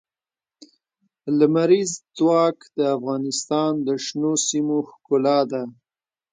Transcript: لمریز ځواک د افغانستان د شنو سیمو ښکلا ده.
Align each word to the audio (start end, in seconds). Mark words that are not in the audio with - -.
لمریز 1.37 1.91
ځواک 2.17 2.57
د 2.77 2.79
افغانستان 2.97 3.71
د 3.87 3.89
شنو 4.05 4.33
سیمو 4.47 4.77
ښکلا 4.89 5.39
ده. 5.51 5.63